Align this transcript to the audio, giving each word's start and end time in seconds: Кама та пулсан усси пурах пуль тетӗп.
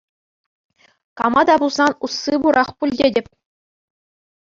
Кама 1.21 1.41
та 1.51 1.59
пулсан 1.61 1.91
усси 2.05 2.33
пурах 2.41 2.69
пуль 2.77 2.95
тетӗп. 2.99 3.25